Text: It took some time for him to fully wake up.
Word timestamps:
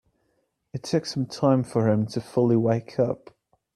It 0.73 0.81
took 0.81 1.05
some 1.05 1.27
time 1.27 1.63
for 1.63 1.87
him 1.87 2.07
to 2.07 2.21
fully 2.21 2.55
wake 2.55 2.97
up. 2.99 3.35